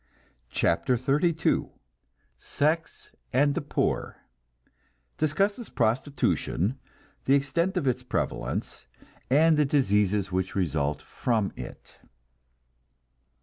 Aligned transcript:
CHAPTER 0.49 0.97
XXXII 0.97 1.67
SEX 2.39 3.11
AND 3.31 3.53
THE 3.53 3.61
POOR 3.61 4.17
(Discusses 5.19 5.69
prostitution, 5.69 6.79
the 7.25 7.35
extent 7.35 7.77
of 7.77 7.85
its 7.85 8.01
prevalence, 8.01 8.87
and 9.29 9.57
the 9.57 9.65
diseases 9.65 10.31
which 10.31 10.55
result 10.55 11.03
from 11.03 11.53
it.) 11.55 11.99